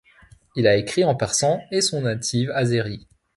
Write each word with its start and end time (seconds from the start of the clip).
Il 0.55 0.65
a 0.65 0.77
écrit 0.77 1.03
en 1.05 1.13
persan 1.13 1.61
et 1.71 1.81
son 1.81 2.01
native 2.01 2.49
azéri. 2.55 3.07